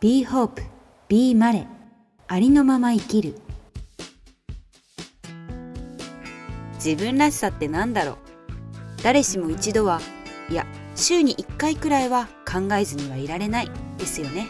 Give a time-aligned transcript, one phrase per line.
[0.00, 0.62] Be Hope,
[1.08, 1.66] Be マレ
[2.28, 3.34] ありのまま生きる。
[6.74, 8.16] 自分らしさってなんだろう？
[9.02, 10.00] 誰しも一度は
[10.50, 10.64] いや
[10.94, 13.70] 週に1回くらいは考えずにはいられない。
[13.96, 14.46] ですよね。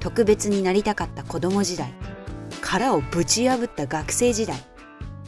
[0.00, 1.94] 特別になりたかった子供時代。
[2.60, 4.56] 殻をぶち破った学生時代。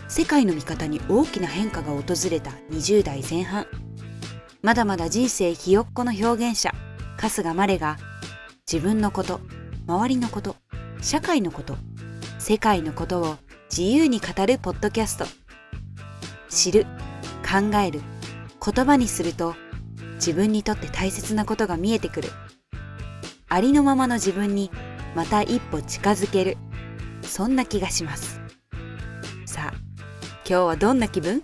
[0.09, 3.68] 世界の見方に大きな変化が訪れた20代前半。
[4.62, 6.75] まだまだ人生ひよっこの表現者
[7.18, 7.98] 春日まれが
[8.70, 9.40] 自分のこと
[9.86, 10.56] 周りのこと
[11.00, 11.76] 社会のこと
[12.39, 13.36] 世界のことを
[13.71, 15.26] 自由に語るポッドキャスト。
[16.48, 16.86] 知る
[17.43, 18.00] 考える
[18.64, 19.54] 言葉にすると
[20.14, 22.29] 自分にとって大切なことが見えてくる。
[23.48, 24.71] ありのままの自分に
[25.14, 26.57] また一歩近づける。
[27.22, 28.40] そんな気がします。
[29.44, 29.74] さあ
[30.49, 31.43] 今日はどんな気分？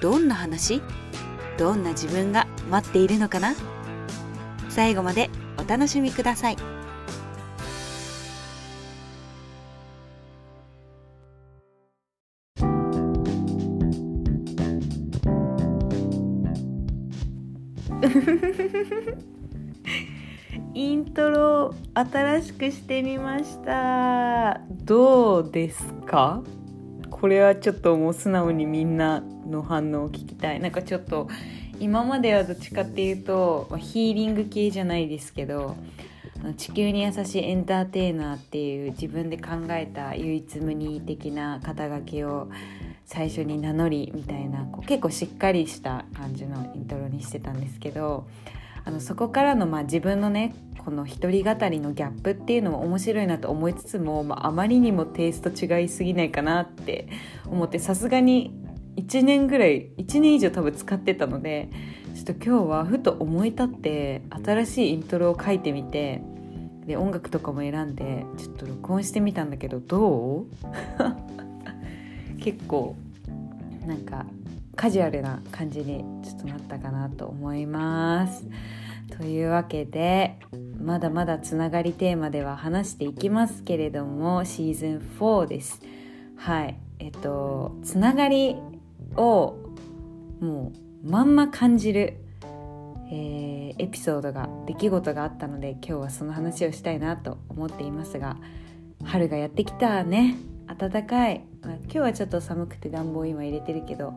[0.00, 0.82] どんな話？
[1.56, 3.54] どんな自分が待っているのかな？
[4.68, 5.30] 最後まで
[5.72, 6.56] 楽しみください。
[20.74, 24.60] イントロ新しくしてみました。
[24.84, 26.42] どうですか？
[27.08, 30.60] これはちょっともう素直にみんなの反応を聞きたい。
[30.60, 31.28] なんかちょっと
[31.82, 35.74] 今まではどっちかっていうと、ヒーリング系じゃないですけど
[36.56, 42.48] 地球に優しいエンターテイナーっていう自分で考えた唯一無二的な肩書きを
[43.04, 48.28] 最初に名乗りみたいな結構しっかりした感じのイントロにしてたんですけど
[48.84, 57.08] あのそこからのまあ自分のねこの一人語りのギャップっていうのも面白いなと思いつつも、ま、あまりにもテイスト違いすぎないかなって
[57.46, 58.52] 思ってさすがに
[58.96, 61.70] 1年ぐらい1年以上多分使ってたので
[62.14, 66.22] ちょっと今日はふと思い立って新しいイントロを書いてみて
[66.86, 70.46] で音楽とかも選んでちょっと録音してみたんだけどどう？
[72.38, 72.96] 結構
[73.86, 74.26] なんか
[74.74, 78.46] カジュアルな感じにちょっとなったかなと思います。
[79.18, 80.38] というわけで
[80.80, 85.80] まだまだつながりテーマでは話していきますけれどもシーズン4です。
[86.36, 88.56] はいえっとつながり
[89.16, 89.56] を
[90.40, 90.72] も
[91.04, 92.16] うまんま感じる、
[93.10, 98.36] えー、エピソードが出来事があったので今日はその話をしたいなと思っていますが
[99.04, 100.36] 春がやってきたね。
[100.66, 104.14] 暖かい、まあ、今日はちょっと寒くて暖房今入れてるけど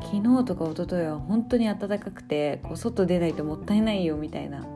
[0.00, 4.66] 昨日とか一昨日は本当に暖かくてこう外出ないともったいないよみたいな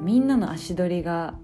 [0.00, 1.34] みんなの足取りが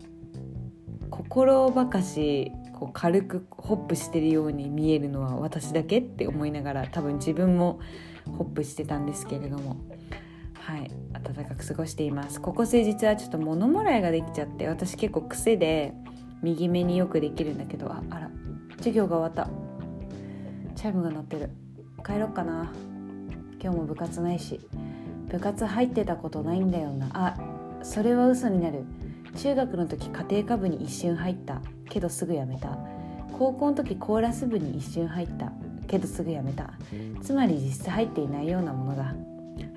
[1.11, 7.81] 心ばかしこう軽くホップしてるように見えるのは私だけって思いながら多分自分も
[8.27, 9.77] ホップしてたんですけれども。
[10.55, 10.91] はい。
[11.13, 12.41] 暖かく過ごしています。
[12.41, 15.95] ここ数日はちょっと物もらいができちゃって私結構癖で
[16.43, 17.91] 右目によくできるんだけど。
[17.91, 18.31] ああら。
[18.77, 19.51] 授業が終わった。
[20.77, 21.51] チャイムが鳴ってる。
[22.07, 22.73] 帰ろっかな。
[23.61, 24.61] 今日も部活ないし。
[25.29, 27.09] 部活入ってたことないんだよな。
[27.13, 27.37] あ
[27.83, 28.85] それは嘘になる。
[29.37, 31.61] 中学の時家庭科部に一瞬入った。
[31.89, 32.79] けどすぐ辞めた。
[33.39, 35.53] 高校の時コーラス部に一瞬入った。
[35.87, 36.73] けどすぐ辞めた。
[37.23, 39.15] つまり実質入っていないようなものだは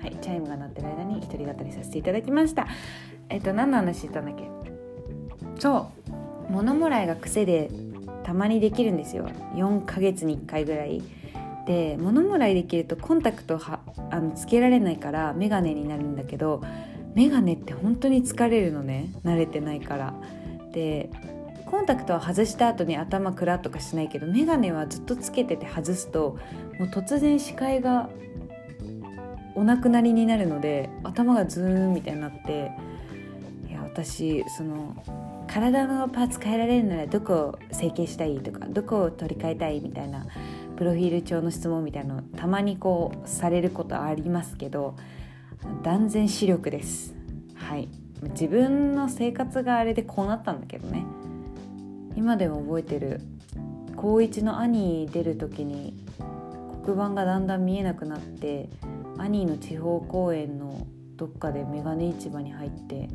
[0.06, 2.66] いチャイムが鳴ってる間に一人語りさせていただきました。
[3.28, 4.50] えっと何の話してたんだっけ？
[5.58, 5.90] そ
[6.48, 6.52] う。
[6.52, 7.70] 物もらいが癖で
[8.24, 9.28] たまにできるんですよ。
[9.54, 11.02] 4ヶ月に1回ぐらい。
[11.66, 13.80] で物もらいできるとコンタクトは
[14.10, 16.60] あのつけられないからメガネになるんだけど
[17.14, 19.12] メガネって本当に疲れるのね。
[19.24, 20.14] 慣れてないから。
[20.72, 21.10] で
[21.72, 26.38] コンタクトは外した後に頭クラとかしないけどメガネはずっとつけてて外すと
[26.78, 28.10] もう突然視界が
[29.54, 32.72] お亡くなりになるので頭がズーンみたいになって
[33.70, 35.02] いや私その
[35.48, 40.26] 体のパーツ変えられるならどこを整形したいとかどこを取り替えたいみたいな
[40.76, 44.94] プロフィール帳の質問みたいなのたまにこうされることありますけど
[45.82, 47.14] 断然視力です。
[47.54, 47.88] はい。
[48.34, 51.06] 自分の生活があれでこうなったんだけどね。
[52.16, 53.20] 今でも覚えてる
[53.96, 55.94] 高1の兄出る時に
[56.84, 58.68] 黒板がだんだん見えなくなって
[59.18, 60.86] 兄の地方公演の
[61.16, 63.08] どっかでメガネ市場に入って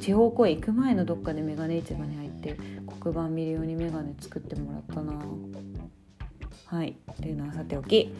[0.00, 2.56] 地方公演行く前のどっかでメガネ市場に入って
[3.00, 5.12] 黒板見る用にメガネ作ってもらったな。
[6.66, 6.96] はい。
[7.20, 8.14] というのはさておき、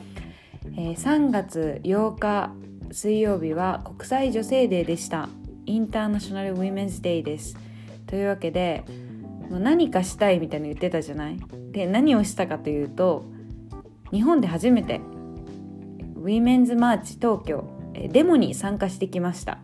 [0.76, 2.52] えー、3月8日
[2.90, 5.28] 水曜日は国際女性デーでした。
[5.66, 7.56] International Women's Day です。
[8.10, 8.84] というわけで
[9.48, 11.38] もう何かしたいみたいに言ってたじゃない？
[11.70, 13.24] で何をしたかというと
[14.10, 15.00] 日本で初めて
[16.16, 17.64] ウィメンズマーチ東京
[18.10, 19.58] デモに参加してきました。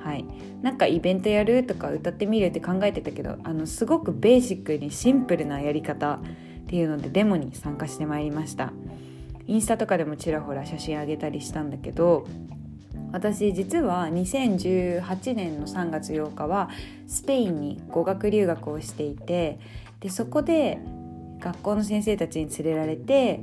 [0.00, 0.24] はい、
[0.62, 6.20] なんかイベントやるとか歌ってみるって考えてたけどあのすごくベーシックにシンプルなやり方っ
[6.68, 8.72] ていうのでデモに参加してまいりました。
[9.46, 12.26] インスタとかでもちらほら写真あげたりしたんだけど
[13.12, 16.70] 私実は2018年の3月8日は
[17.06, 19.58] スペインに語学留学をしていて
[20.00, 20.78] でそこで
[21.40, 23.40] 学校の先生たちに連れられて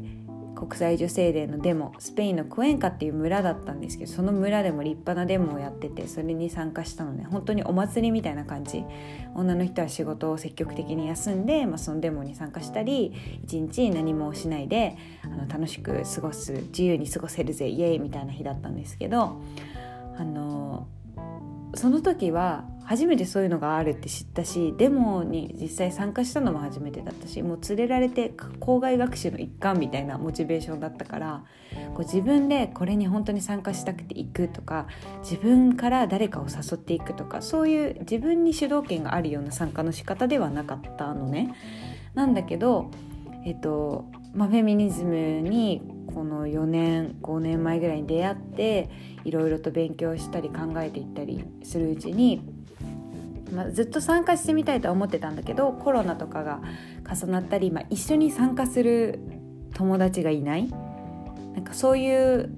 [0.65, 7.27] 国際女性デーのデモスペインのクエンカっていう村だったんですけどその村でも立派なデモをやっててそれに参加したのでね。
[7.29, 8.83] 本当にお祭りみたいな感じ。
[9.35, 13.13] 女の人は仕事を積極的に休んで、まあ、そのデモに参加したり
[13.43, 19.41] 一日何もしないであの楽しく過ごす自由に過ごせるぜイエーイみたいな日だったんですけど
[20.17, 20.87] あの
[21.73, 31.43] その時は初めてそういうのがあるって知ったしデモに実際参加したのも初めてだったしもう連れられて校外学習の一環みたいなモチベーションだったから
[31.93, 34.87] こう自分でこれに本当に参加したくて行くとか
[35.21, 41.53] 自分から誰かを誘っていくとかそういう自分に主導権があるような参加の仕方ではなかったのね。
[42.13, 42.91] なんだけど、
[43.45, 45.81] えっとまあ、フェミニズムに
[46.13, 48.89] この4年5年前ぐらいに出会って
[49.23, 52.52] いろいろと勉強したり考えていったりするうちに
[53.53, 56.61] まあ、ずっと参加してみたいとは思ってたんだけどコロナとかが
[57.09, 59.19] 重なったり、まあ、一緒に参加する
[59.73, 60.69] 友達がいない
[61.53, 62.57] なんかそういう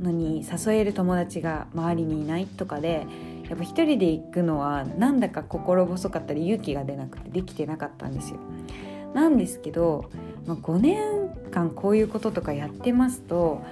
[0.00, 3.06] のに誘える友達が周りにいないとかで
[3.48, 8.38] やっぱ一人で行くのはなんだか心細かったり勇気が出なくてできてなかったんですよ。
[9.14, 10.10] なんですけど、
[10.46, 13.62] まあ、5年間こういうこととかやってますと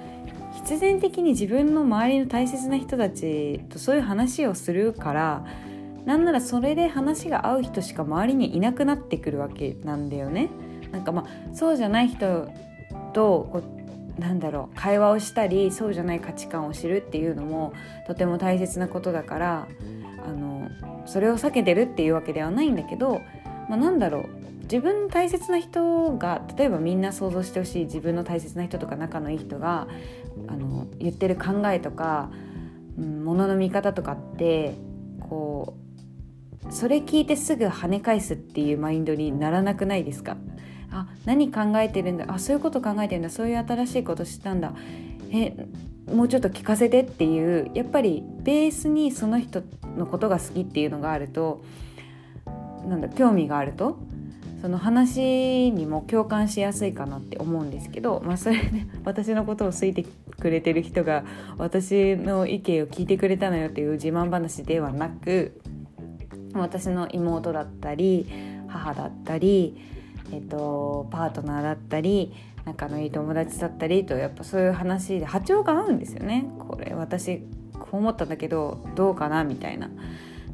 [0.52, 5.46] 必然的に自分の周りの大切な人たちとそういう話をするから
[6.04, 10.50] なんならそれで話が合う人しか周りにいなくなってくるわけなんだよね。
[10.92, 12.48] なんかまあそうじゃない人
[13.12, 13.62] とこ
[14.18, 17.72] うなんだろう会話をしたりそうじゃない価値観を知るっていうのも
[18.06, 19.68] とても大切なことだから
[20.26, 20.68] あの
[21.06, 23.22] それを避けてるっていうわけではないんだけど、
[23.68, 24.28] まあ、なんだろう
[24.62, 29.88] 自分の大切な人が例えばみんな想像してほしい自分の大切な人とか仲のいい人が
[30.46, 32.30] あの言ってる考えとか、
[32.98, 34.74] うん、ものの見方とかって
[35.28, 35.79] こう
[36.68, 40.36] それ聞いてすぐ跳ね返すっていうマインドにならなくないですか？
[40.92, 42.26] あ何考えてるんだ？
[42.28, 43.30] あそういうこと考えてるんだ。
[43.30, 44.74] そういう新しいこと知ったんだ。
[45.32, 45.56] え
[46.12, 49.62] もうちょっと聞かせてっていうやっぱりベースにその人
[49.96, 51.62] のことが好きっていうのがあると
[52.88, 53.98] なんだ興味があると
[54.60, 60.04] その話にも共感しやすいかなって思うんですけど、まあ、それで、ね、私のことを好いて
[60.38, 61.24] くれてる人が
[61.58, 65.60] 私の意見を聞いてくれたのよっていう自慢話ではなく
[66.54, 68.26] 私の妹だったり
[68.68, 69.76] 母だったり、
[70.32, 72.32] えっと、パートナーだったり
[72.64, 77.42] 仲のいい友達だったりとやっぱそういう話で波長が合うんですよねこれ私
[77.72, 79.90] こう思ったんだけどどうかなみたいな。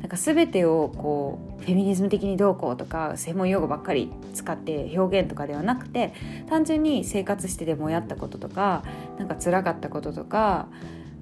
[0.00, 6.12] なんか全てをこうフェミニズム的にどうこうとか専門用語ばっかり使って表現とかではなくて
[6.48, 8.84] 単純に生活してでもやったこととか
[9.18, 10.68] なんか辛かったこととか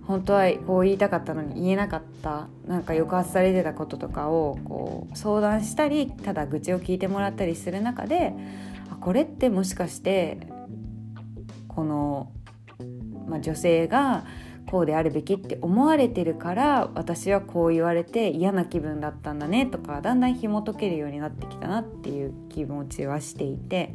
[0.07, 8.35] 本当はこう言いたかったのに言えなかったなんか抑圧されてたこととかをこう相談したりただ愚痴を聞いてもらったりする中で
[8.91, 10.39] あこれってもしかして
[11.69, 12.31] この、
[13.27, 14.25] まあ、女性が
[14.71, 23.95] こうであるべきって思われてるから私はこう言われて嫌な気分だったんだねとかだんだん紐解けるようになってきたなっていう気持ちはしていて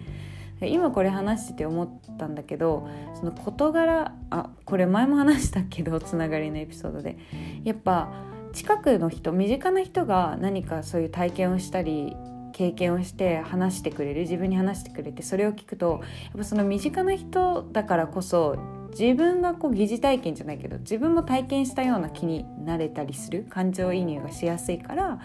[0.67, 7.17] 今これ話してて思ったんだけどその事柄あこれ前も話したけど つながりのエピソードで。
[7.63, 8.11] やっぱ
[8.51, 12.15] 近くの人身近な人が何かそういう体験をしたり
[12.51, 18.57] 経験をして話してくれる自分に話してくれてそれを聞くとやっぱその身近な人だからこそ
[18.97, 25.19] 自分がこう疑似体験じゃないけど自分も体験したような気になれたりする感情移入がしやすいから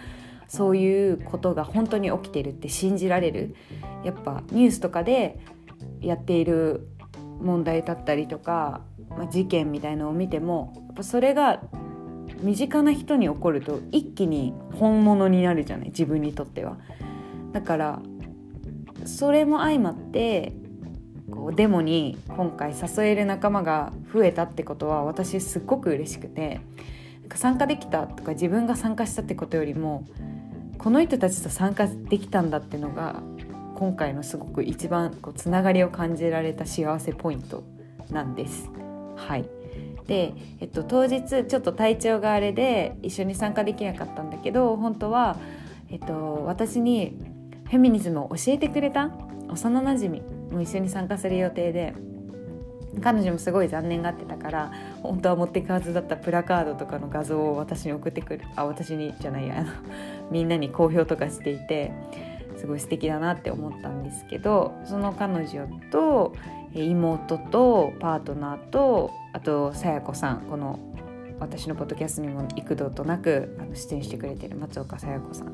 [0.48, 3.54] そういうことが本当に起きてるって信じられる
[4.04, 5.38] やっぱニュースとかで
[6.00, 6.88] やっている
[7.40, 11.62] 問題だったりとか、まあ、事件みたいのを見てもやっぱそれが
[12.40, 16.76] 身近な人に起こると一気に本物になるじゃない自分にとっては。
[17.52, 18.02] だから
[19.06, 20.52] それも相まって
[21.30, 26.60] こうデモに今回誘える仲間が増えたってことは私すっごく嬉しくて
[27.34, 30.04] 参加できたとか自分が参加したってことよりも
[30.84, 33.22] この人たちと参加できたんだっていうのが
[33.74, 37.64] 今回のすごく一番こうつながりを感じられた幸せポイント
[38.10, 38.68] なんです。
[39.16, 39.48] はい
[40.06, 45.38] で、えっと、当日ちょっと体調があれで一緒に参加できなかったんだけど本当は、
[45.88, 47.16] えっと、私に
[47.64, 49.10] フェミニズムを教えてくれた
[49.48, 51.94] 幼なじみも一緒に参加する予定で
[53.02, 54.72] 彼女もすごい残念がってたから
[55.02, 59.66] 本当は持っていくはずだったプラカードとかの画像を私に送ってくるあ私にじゃないや
[60.30, 61.92] みんなに好評とかしていて
[62.56, 66.32] すごい素敵だなって思ったんですけどその彼女と
[66.74, 70.78] 妹とパートナーとあとさや子さんこの
[71.38, 75.52] 私のポッドキャストにも幾度となくあの出演してくれてる松岡さや子さん。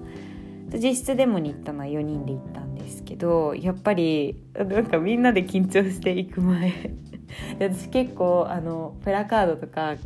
[0.78, 6.92] 実質デモに行ったのは4人で行ったんですけどやっぱりなんかみんなで緊張していく前
[7.60, 9.96] 私結構あのプラカードとか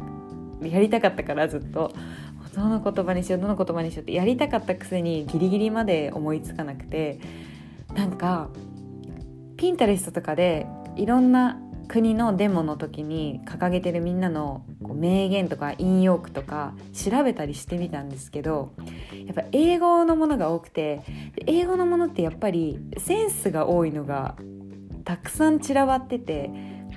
[0.62, 1.92] やりたかったからずっと。
[2.54, 7.18] どの言葉にしようどの言葉にしようってやりたかったくせにギリギリまで思いつかなくて。
[7.94, 8.48] なんか
[9.56, 10.66] ピンタレストとかで
[10.96, 18.72] いろんな国のデモの時に掲げてるみんなの名言とか引用句とか調べたりしてみたんですけど
[19.26, 21.02] やっぱ英語のものが多くて
[21.46, 24.34] 英語のものってやっぱりセンスが多いのが
[25.04, 26.50] たくさん散らばってて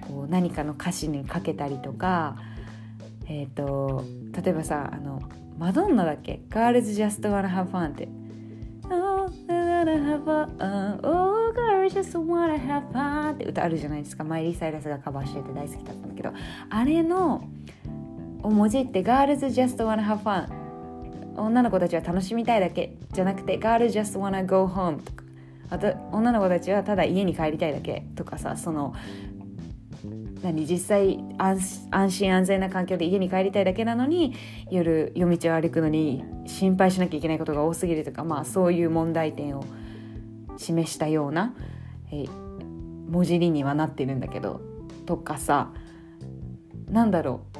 [0.07, 2.37] こう何かの歌詞にかけたりとか、
[3.27, 4.03] えーと、
[4.41, 5.21] 例えばさあの
[5.57, 8.07] マドンナだっけ「Girls Just Wanna Have Fun」って。
[13.33, 14.23] って歌あるじゃないですか。
[14.23, 16.31] マイリー・サイラスがカバーしてて大好きだったんだけど。
[16.69, 17.43] あれの
[18.43, 20.47] をもじって Girls just wanna have fun
[21.35, 22.95] 女の子たちは楽しみたいだけ。
[23.11, 25.23] じゃなくて Girls just wanna go home とか。
[25.69, 28.93] あと女の子たちはただ家に帰りたいだけとかさその
[30.43, 34.35] 何実際安心安全な環境で家に帰りたいだけなのに
[34.69, 39.65] 夜夜道を歩くのに心配しなきゃいけないことが多すぎるとかまあそういう問題点を
[40.57, 41.53] 示したような、
[42.11, 42.25] え
[43.09, 44.59] 文字にはなってるんだけど
[45.05, 45.71] とかさ
[46.89, 47.56] なんだろう。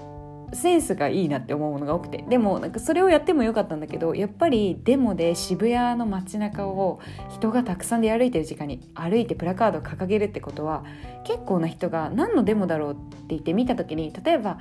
[0.53, 2.23] センスがいいなって思うものが多くて。
[2.27, 6.99] でもなんかそれをやってもよかったんだけどやっぱりデモで渋谷の街中を
[7.29, 10.83] 人がたくさんで歩いてる時間に歩いてプラカードを掲げるってことは
[11.25, 14.59] 結構な人が何のデモだろうって言って見た時に例えば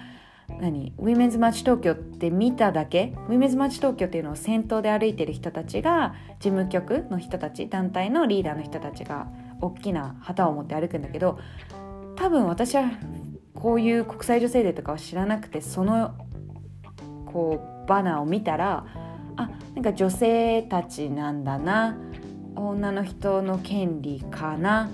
[0.61, 0.93] 何？
[0.99, 3.13] ウィメンズマーチ東京って見ただけ？
[3.29, 9.27] ウィメンズマーチ東京っていうのを先頭で歩いてる人たちが事務局の人たち団体のリーダーの人たちが
[9.61, 11.39] 大きな旗を持って歩くんだけど
[12.15, 12.91] 多分私は
[13.57, 16.15] こういう国際女性デーとかは知らなくてその
[17.27, 18.87] こうバナーを見たら
[19.37, 21.97] あなんか女性たちなんだな。
[22.55, 24.89] 女の人の権利かな。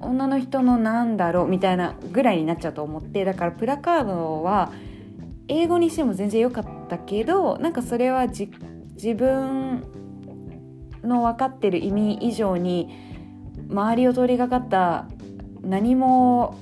[0.00, 1.48] 女の人のなんだろう。
[1.48, 4.70] みたいなぐらいになっちゃうと思ってだからプラカードは
[5.48, 8.48] 英語にしても全然良かったけどなんかそれは自
[9.14, 9.84] 分
[11.02, 12.90] の分かってる意味以上に
[13.70, 15.08] 周りを通りがかった
[15.62, 16.58] 何も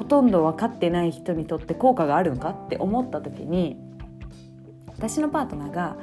[0.00, 3.76] ほとんど分かってない人にとって効果があるのかって思った時に
[4.88, 5.98] 私のパートナーが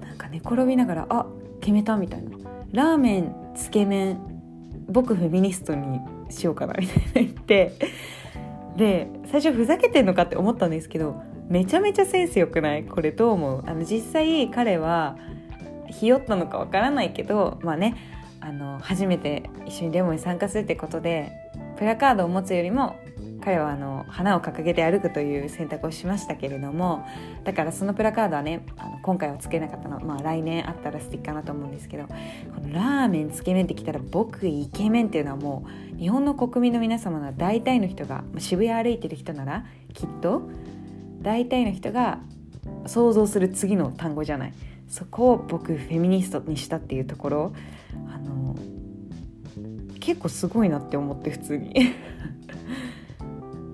[0.00, 1.26] なんか寝転びながら「あ
[1.60, 2.30] 決めた」みたいな
[2.72, 4.18] 「ラーメンつけ麺
[4.88, 7.72] 僕フェミニストにしようかな」みたいな言って
[8.76, 12.82] で最初ふざけてんのかって思ったんですけどめちゃめちゃセンスよくない？
[12.82, 13.64] これどう思う？
[13.64, 15.16] あの実際彼は
[15.86, 17.94] ひよったのかわからないけどまあね
[18.40, 21.30] あの初めて一緒にデモに参加するってことで
[21.82, 22.94] プラカードを持つよりも
[23.42, 27.04] 彼はあの花を掲げて歩くという選択をしましたけれども
[27.42, 32.14] だからそのプラカードはねあの今回はつけなかったのまあ来年あったら素敵かなと思うんですけどこ
[32.60, 40.42] のラーメンつけ麺ってきたら僕イケメンっていうのはもう日本の国民の皆様の大体の人が渋谷歩いてる人ならきっと
[41.20, 42.20] 大体の人が
[42.86, 44.52] 想像する次の単語じゃない。
[44.88, 47.52] そこを僕フェミニストにしたっていうところ
[48.14, 48.54] あの
[50.02, 51.72] 結構すごいなって思って普通に。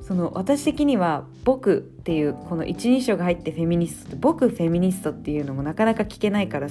[0.02, 6.68] その私的には「僕」っていうこの一人称が入ってフェミニスト「僕フェミニスト」っていうのもなかなか聞けないから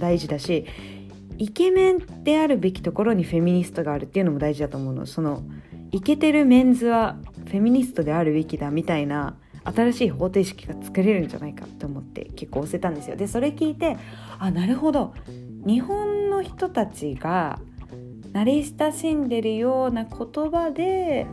[0.00, 0.66] 大事だし
[1.38, 5.06] イケメンであるべきところにフェミニストがあるっていうのも大事だと思うの。
[5.06, 5.44] その
[5.92, 13.16] イケてるメンズはフェミニストであるべきだみたいな新しい方程式が作れるんじゃないかと思って結構押せたんですよ。
[13.16, 13.96] でそれ聞いて
[14.38, 15.14] あなるほど。
[15.64, 17.60] 日本の人たちが
[18.32, 21.26] 慣れ親しんでるような言葉で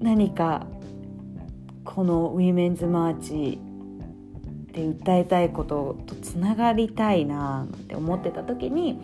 [0.00, 0.66] 何か
[1.84, 3.58] このウィメンズマーチ
[4.72, 8.98] で訴えたいこととつながりたいなって思ってた時に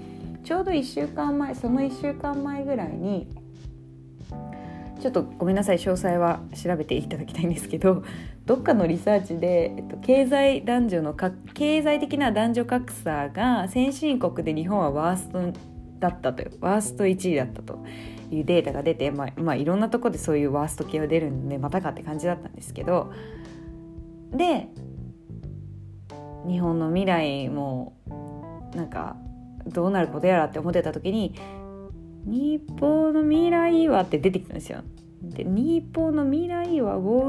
[0.45, 3.29] ちょうど1週間前その1週間前ぐらいに
[5.01, 8.03] ちょっとごめんなさい詳細は調べていただきたいんですけど
[8.47, 15.53] どっかのリサーチで、えっと、経済男女のか経済的な男女格差が先進国で日本はワースト
[16.01, 17.85] だったというワースト1位だったと
[18.31, 23.13] いうデータが出て、まあ、まあ、いろんなとこでそういうワースト系は出るんでまたかって感じだったんですけど
[24.33, 24.69] で
[26.47, 27.97] 日本の未来も
[28.75, 29.17] なんか
[29.67, 31.35] どうなることやらって思ってた時に
[32.25, 34.83] 日本の未来はって出てきたんですよ。
[35.23, 37.21] で日本の未来はウォーウォ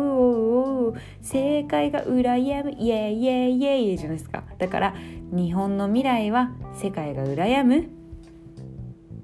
[0.88, 4.43] ーウォー世界が羨むイエイイエイイエイじゃないですか。
[4.57, 4.95] だから
[5.31, 7.89] 日本の未来は世界が羨む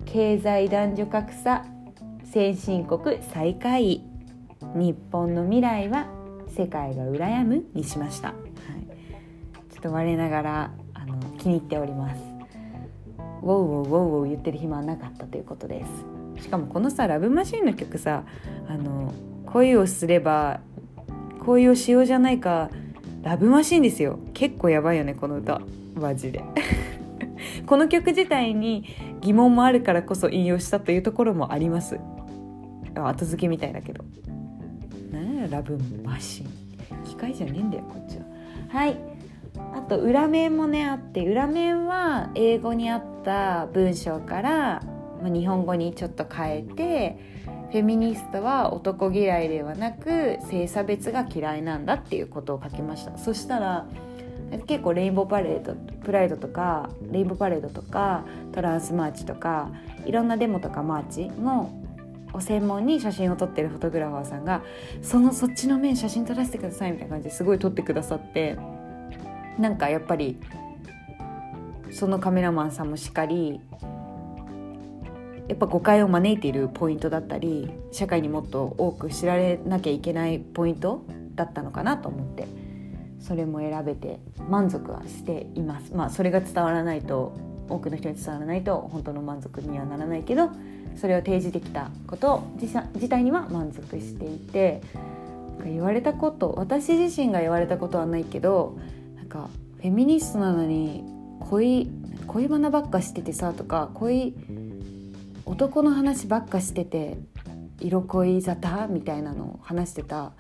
[0.05, 1.65] 経済男女格差
[2.25, 4.03] 先進国最下位
[4.75, 6.07] 日本の未来は
[6.47, 8.38] 世界が羨むにしました、はい、
[9.74, 12.21] ちょっと我ながらあの気に入っております。
[13.43, 16.16] ウォーウォーウォーウォー言ってる暇はなかったということです。
[16.41, 18.24] しかもこのさ「ラブマシーン」の曲さ
[18.67, 19.13] あの
[19.46, 20.60] 恋をすれば
[21.39, 22.70] 恋をしようじゃないか
[23.24, 24.20] ラブマシーンですよ。
[24.34, 25.62] 結構やばいよねこの歌。
[25.96, 26.44] マジで。
[27.65, 28.86] この曲自体に
[29.20, 32.00] 疑問もあるからこそ引用したというところもあります。
[32.96, 34.06] 後付けみたいだけど。
[35.12, 36.48] 何やラブマシン。
[37.03, 38.24] 機械じゃねえんだよこっちは。
[38.70, 38.98] はい。
[39.75, 44.84] あと裏面もねあって裏面は英語にあった文章から
[45.24, 47.17] 日本語にちょっと変えて
[47.71, 53.17] フェミニストは男嫌いではなく性差別が嫌いなんだっていうことを書きました。
[53.17, 53.86] そしたら
[54.67, 55.74] 結構レインボーパレード
[56.05, 59.71] プライドとかレインボーパレードとかトランスマーチとか
[60.05, 61.69] いろんなデモとかマーチの
[62.33, 64.62] を専門に写真を撮ってるフォトグラファーさんが
[65.01, 68.57] そのそっちの面写真撮らせてくださいみたいな感じですごい撮ってくださって
[69.59, 70.38] なんかやっぱり
[71.91, 73.59] そのカメラマンさんもしっかり
[75.47, 82.47] やっぱ誤解を招いているポイントだったり社会にもっと多く知られなきゃいけないポイントだったのかなと思って
[83.19, 85.93] それも選べて満足はしています。
[85.93, 87.33] まあそれが伝わらないと
[87.69, 90.49] 多くの人に伝わらないと本当の満足にはならないけど
[90.95, 94.81] それを提示できたこと自体には満足していて
[95.65, 98.77] 言われたこと私自身が言われたことはないけど
[99.15, 101.03] なんかフェミニストなのに
[101.41, 101.89] 恋
[102.25, 104.33] 恋バナばっかしててさとか恋
[105.47, 107.17] 男の話ばっかしてて
[107.79, 110.33] 色恋沙汰みたいなのを話してた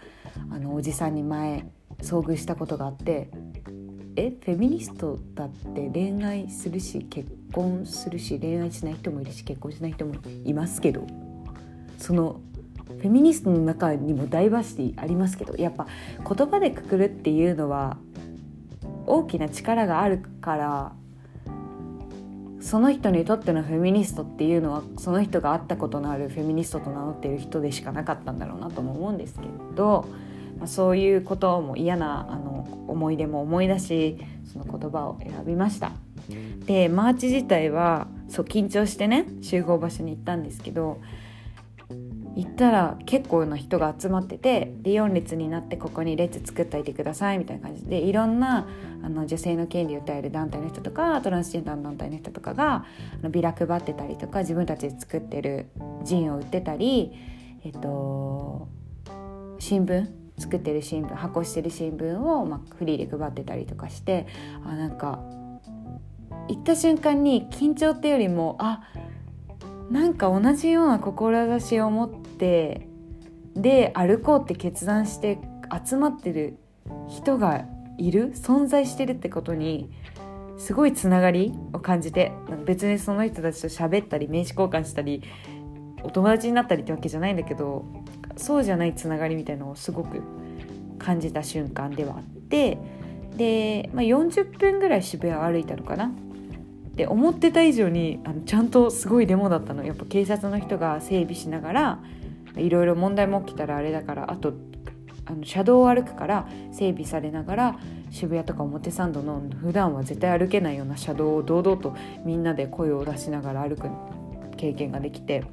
[0.51, 1.65] あのおじさんに前
[2.01, 3.29] 遭遇したことがあって
[4.17, 11.07] えフェミニストだって恋愛するし結婚するし恋愛しない人もいるし結婚しない人もいますけど
[11.97, 12.41] その
[12.87, 17.97] フェミニストの中にもダイバーシティありますけどやっぱ言葉でくくるっていうのは
[19.05, 20.93] 大きな力があるから
[22.59, 29.41] その人にとってのフェミニストっていうのはその人が会ったことのあるフェミニストと名乗っている人でしかなかったんだろうなとも思うんですけ
[29.75, 30.07] ど、
[30.57, 34.17] まあ、そういうことも嫌なあの思い出も思い出し
[34.51, 35.91] その言葉を選びました。
[36.65, 40.99] でマーチ自体はそう緊張してね集合場所に行ったんですけど
[42.37, 48.67] 行ったら結構な人が集まっててで4列になってここに列作っておいてくださいみたいな感じでいろんな
[49.01, 52.85] あの女性の権利を訴える団体の人とかトランスジェンダーの団体の人とかがあ
[53.23, 55.69] のビラ配ってたりとか自分たちで作ってる
[56.03, 57.11] ジンを売ってたり、
[57.63, 58.67] えっと、
[59.57, 64.27] 新聞作ってる新聞発行してる新聞を、まあ、フリーで配ってたりとかして
[64.63, 65.23] あなんか
[66.49, 69.06] 行った瞬間に緊張っていうよりもあっ
[69.89, 72.87] なんか同じような志を持って
[73.55, 75.39] で歩こうって決断して
[75.85, 76.57] 集まってる
[77.07, 77.65] 人が
[77.97, 79.89] いる存在してるってことに
[80.57, 82.31] すごいつながりを感じて
[82.65, 85.23] 別にその人たちと喋ったり名刺交換したり
[86.03, 87.85] お友達になったりってわけじゃないんだけど
[88.35, 90.21] そうじゃないつながりみたいなのをすごく
[90.99, 92.77] 感じた瞬間ではあって
[93.35, 96.11] で、まあ、40分ぐらい渋谷を歩いたのかな。
[96.97, 99.85] で思ってた以上にあのちゃんとすごいデモだったの。
[99.85, 101.99] やっぱ警察の人が整備しながら
[102.57, 104.53] いろいろ問題も起きたらあれだからあと
[105.25, 107.79] あの車道を歩くから整備されながら
[108.09, 113.89] 渋谷とか表参道の普段は絶対歩けないような車道を堂々とみんなで声を出しながら歩く
[114.57, 115.43] 経験ができて。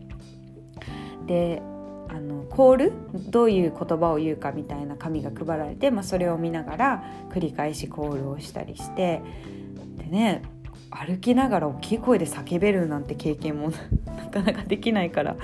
[1.26, 1.62] で
[2.08, 2.92] あのコール？
[3.30, 9.20] どういう言葉を言うかみたいな紙が配られて、まあ、それを見ながら繰り返しコールをしたりして。
[9.98, 10.42] でね
[10.94, 13.70] 歩きながら大きい声で叫べるなんて経験も
[14.06, 15.36] な かなかできないから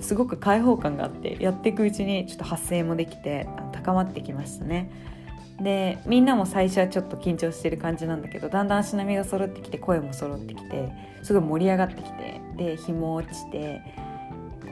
[0.00, 4.90] すごく開放感があってやっていくうちにちょっと発声もできて高まってきましたね。
[5.60, 10.88] でみんなも最初はちょっと緊張してる感じなんだけどだんだん足並みが揃ってきて声も揃ってきて
[11.22, 13.80] すごい盛り上がってきてで日も落ちて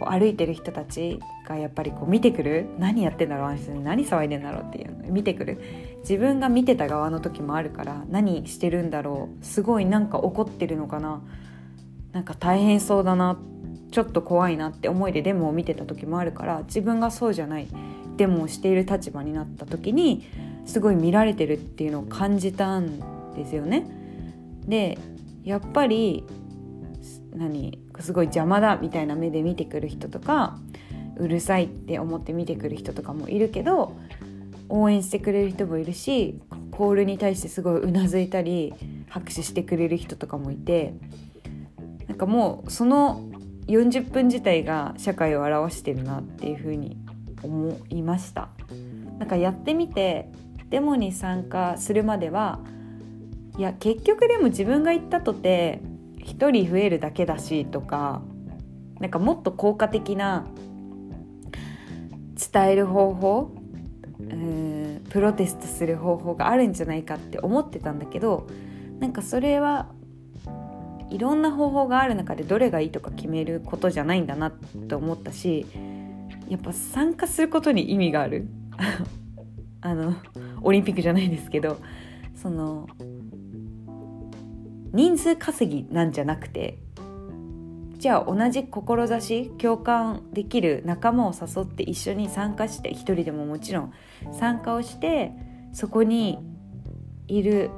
[0.01, 5.61] こう歩いてる人たちがやっぱりこう見てくる何やってんだろうあの人何騒いでんだろうっていうの見てくる
[6.01, 11.23] 自分が見てた側の時もあるから何してるんだろうすごいなんか怒ってるのかな
[12.13, 13.39] なんか大変そうだな
[13.91, 17.69] ちょっと怖いなって思いでデモを見てた時もあるから自分がそうじゃない
[18.17, 20.27] デモをしている立場になった時に
[20.67, 23.87] すごい見られてるっていうのを感じたんですよね。
[24.67, 24.99] で
[25.43, 26.25] やっぱり
[27.35, 30.59] 何すごい邪魔だみたいな目で見てくる人とか
[31.17, 33.97] うるさいって思って見てくる人とかもいるけど
[34.71, 38.73] 応援してくれる人もいるしコールに対してすごいうなずいたり
[39.09, 40.95] 拍手してくれる人とかもいて
[42.09, 43.29] なんかもうその
[43.67, 46.97] 40分自体が社会を表してるなっていうふうに
[47.43, 48.49] 思いました。
[49.19, 50.31] なんかやってみて
[50.71, 52.61] デモに参加するまでは
[53.59, 55.83] いや結局でも自分が行ったとて
[56.25, 58.23] 1人増えるだけだしとか
[58.99, 60.47] なんかもっと効果的な
[62.53, 63.60] 伝える方法
[64.31, 68.47] うんプロテストする方法があるんじゃないかって思ってたんだけど
[69.01, 69.89] なんかそれは
[71.11, 74.53] いろんな方法がある中でどれがいいとか決めることじゃないんだな
[74.89, 75.67] と思ったし
[76.49, 78.49] やっぱ参加することに意味がある。
[79.83, 80.15] あの
[80.61, 81.79] オリンピックじゃないですけど
[82.35, 82.87] その
[84.93, 86.79] 人数稼ぎなんじゃなくて
[88.01, 93.93] じゃあ同じ志共感できる仲間を誘って一緒に参加して一人でももちろん
[94.33, 95.33] 参加をして
[95.75, 96.39] そこに
[97.29, 97.71] いる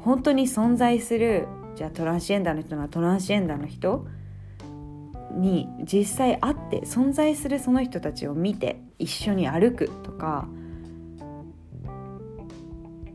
[0.00, 4.06] 本当に存在するじゃあトランシエンダーの人ならトランシエンダーの人
[5.32, 10.46] に実際会って存在するその人たちを見て一緒に歩くとか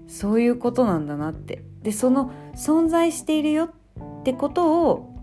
[0.07, 1.63] そういうことなんだなって。
[1.83, 5.14] でその存在しているよってことを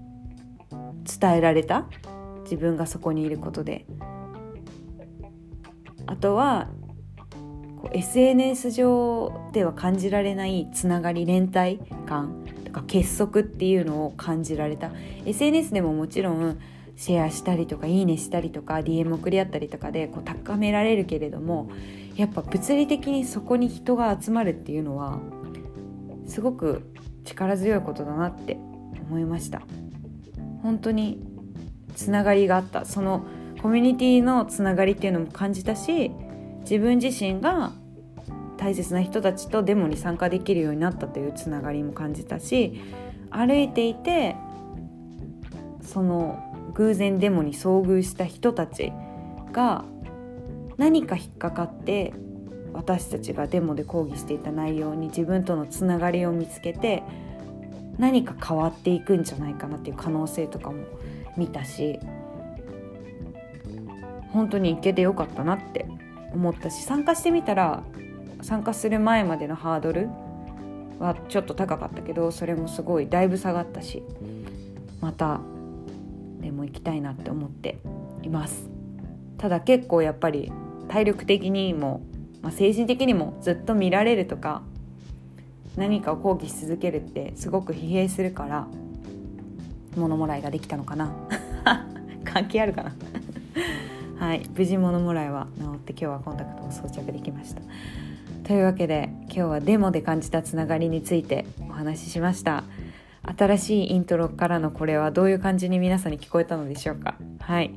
[1.04, 1.86] 伝えられた？
[2.44, 3.86] 自分がそこにいることで。
[6.06, 6.68] あとは
[7.92, 12.44] SNS 上では感じられないつながり連帯感。
[12.64, 14.90] とか結束っていうのを感じられた。
[15.26, 16.58] SNS でももちろん
[16.96, 21.70] シェアしたりとかいいねしたりとか DM 送り合ったりとかでこう高められるけれども
[22.16, 25.20] やっぱ物理的にそこに人が集まるっていうのは
[26.26, 26.92] すごく
[27.24, 28.58] 力強いことだなって
[29.08, 29.62] 思いました。
[30.62, 31.18] 本当に
[31.94, 32.84] つながりがあった。
[32.84, 33.26] その
[33.62, 36.10] コミュニティのつながりっていうのも感じたし
[36.62, 37.72] 自分自身が
[38.56, 42.80] 大切な人たちとデモに参加できるようになったというつながりも感じたし
[43.30, 44.34] 歩いていて
[45.80, 48.92] その偶然デモに遭遇した人たち
[49.52, 49.84] が
[50.76, 52.12] 何か引っかかって
[52.72, 57.02] 私たちがデモで抗議していた内容に自分とのつながりを見つけて
[57.98, 60.84] 何か変わっていくんじゃないかなっていう可能性とかも
[61.36, 61.98] 見たし
[64.32, 65.86] 本当に行けてよかったなって
[66.32, 67.84] 思ったし参加してみたら
[68.40, 70.08] 参加する前までのハードル
[70.98, 74.02] はちょっと高かったけどそれもすごいだいぶ下がったし
[75.00, 75.40] また
[76.40, 77.78] でも行きたいなって思って
[78.22, 78.68] います。
[79.38, 80.52] ただ結構やっぱり
[80.88, 82.02] 体力的にも、
[82.42, 84.62] まあ、精神的にもずっと見られるとか
[85.76, 88.66] 何かを抗議し続けるってすごく疲弊するから
[89.96, 91.12] 物もらいができたのかな。
[92.24, 92.92] 関係あるかな。
[94.18, 97.62] はい無事物もらいは治って今日はコンタクトを装着できました。
[98.44, 102.64] というわけで今日はデモで感じたつながりについてお話ししました。
[103.38, 107.14] 新しいイントロからのこれはどういう感じに皆さんに聞こえたのでしょうか。
[107.40, 107.72] はい。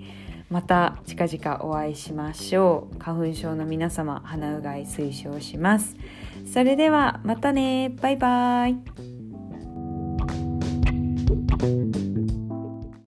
[0.49, 2.97] また近々お会いしましょう。
[2.99, 5.95] 花粉症の皆様鼻うがい推奨します。
[6.51, 7.89] それではまたね。
[8.01, 8.77] バイバイ。